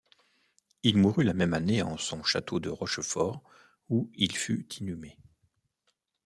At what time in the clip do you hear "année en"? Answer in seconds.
1.53-1.95